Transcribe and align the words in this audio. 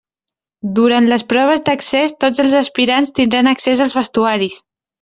Durant 0.79 1.09
les 1.11 1.23
proves 1.33 1.61
d'accés 1.67 2.15
tots 2.25 2.43
els 2.47 2.57
aspirants 2.63 3.15
tindran 3.21 3.53
accés 3.55 3.87
als 3.87 3.97
vestuaris. 4.03 4.61